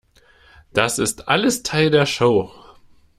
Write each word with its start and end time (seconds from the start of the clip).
Das 0.73 0.97
ist 0.97 1.27
alles 1.27 1.61
Teil 1.61 1.91
der 1.91 2.07
Show. 2.07 2.49